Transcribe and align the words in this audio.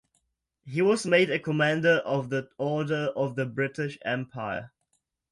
He 0.65 0.81
was 0.81 1.05
made 1.05 1.29
a 1.29 1.37
Commander 1.37 1.97
of 1.99 2.31
the 2.31 2.49
Order 2.57 3.09
of 3.15 3.35
the 3.35 3.45
British 3.45 3.99
Empire. 4.03 4.71